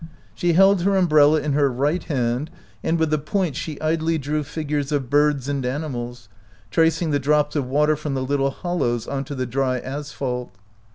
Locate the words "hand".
2.03-2.49